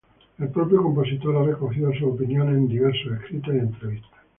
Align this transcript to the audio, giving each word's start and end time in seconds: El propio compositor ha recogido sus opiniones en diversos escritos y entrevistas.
El 0.39 0.47
propio 0.49 0.81
compositor 0.81 1.35
ha 1.37 1.43
recogido 1.43 1.93
sus 1.93 2.01
opiniones 2.15 2.57
en 2.57 2.67
diversos 2.67 3.11
escritos 3.19 3.53
y 3.53 3.59
entrevistas. 3.59 4.19